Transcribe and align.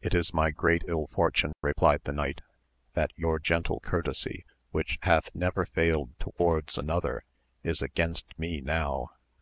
It 0.00 0.14
is 0.14 0.32
my 0.32 0.50
great 0.52 0.84
ill 0.88 1.08
fortune, 1.08 1.52
replied 1.60 2.04
the 2.04 2.14
knight, 2.14 2.40
that 2.94 3.12
your 3.14 3.38
gentle 3.38 3.78
courtesy, 3.80 4.46
which 4.70 4.98
hath 5.02 5.28
never 5.34 5.66
failed 5.66 6.18
towards 6.18 6.78
another 6.78 7.24
is 7.62 7.82
against 7.82 8.38
me 8.38 8.62
now! 8.62 9.08